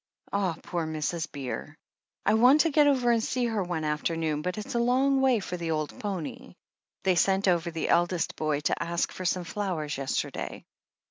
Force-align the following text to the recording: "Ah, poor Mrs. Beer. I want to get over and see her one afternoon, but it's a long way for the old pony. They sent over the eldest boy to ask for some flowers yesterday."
"Ah, 0.33 0.55
poor 0.63 0.87
Mrs. 0.87 1.31
Beer. 1.31 1.77
I 2.25 2.33
want 2.33 2.61
to 2.61 2.71
get 2.71 2.87
over 2.87 3.11
and 3.11 3.23
see 3.23 3.45
her 3.45 3.61
one 3.61 3.83
afternoon, 3.83 4.41
but 4.41 4.57
it's 4.57 4.73
a 4.73 4.79
long 4.79 5.21
way 5.21 5.39
for 5.39 5.57
the 5.57 5.69
old 5.69 5.99
pony. 5.99 6.55
They 7.03 7.13
sent 7.13 7.47
over 7.47 7.69
the 7.69 7.89
eldest 7.89 8.35
boy 8.35 8.61
to 8.61 8.81
ask 8.81 9.11
for 9.11 9.25
some 9.25 9.43
flowers 9.43 9.99
yesterday." 9.99 10.65